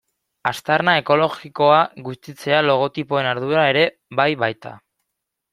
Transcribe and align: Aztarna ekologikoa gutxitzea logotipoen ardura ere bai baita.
Aztarna 0.51 0.95
ekologikoa 1.01 1.83
gutxitzea 2.09 2.63
logotipoen 2.71 3.31
ardura 3.35 3.69
ere 3.75 3.87
bai 4.23 4.31
baita. 4.47 4.77